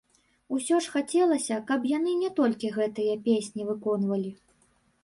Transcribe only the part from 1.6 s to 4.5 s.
каб яны не толькі гэтыя песні выконвалі.